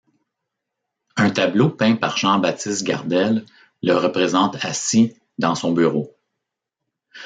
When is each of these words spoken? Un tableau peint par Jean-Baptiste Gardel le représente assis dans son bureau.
Un 1.15 1.29
tableau 1.29 1.69
peint 1.69 1.95
par 1.95 2.17
Jean-Baptiste 2.17 2.81
Gardel 2.83 3.45
le 3.83 3.93
représente 3.93 4.55
assis 4.65 5.15
dans 5.37 5.53
son 5.53 5.73
bureau. 5.73 6.17